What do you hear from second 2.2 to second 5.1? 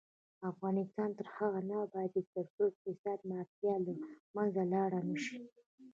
ترڅو اقتصادي مافیا له منځه لاړه